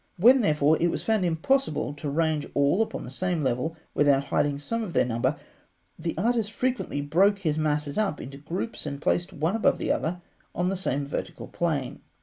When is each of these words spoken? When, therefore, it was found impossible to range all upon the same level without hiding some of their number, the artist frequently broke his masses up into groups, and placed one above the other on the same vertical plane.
When, 0.17 0.41
therefore, 0.41 0.77
it 0.81 0.87
was 0.89 1.03
found 1.03 1.23
impossible 1.25 1.93
to 1.93 2.09
range 2.09 2.47
all 2.55 2.81
upon 2.81 3.03
the 3.03 3.11
same 3.11 3.43
level 3.43 3.77
without 3.93 4.23
hiding 4.23 4.57
some 4.57 4.81
of 4.81 4.93
their 4.93 5.05
number, 5.05 5.37
the 5.99 6.17
artist 6.17 6.51
frequently 6.51 7.01
broke 7.01 7.37
his 7.37 7.59
masses 7.59 7.99
up 7.99 8.19
into 8.19 8.39
groups, 8.39 8.87
and 8.87 8.99
placed 8.99 9.31
one 9.31 9.55
above 9.55 9.77
the 9.77 9.91
other 9.91 10.23
on 10.55 10.69
the 10.69 10.75
same 10.75 11.05
vertical 11.05 11.47
plane. 11.47 12.01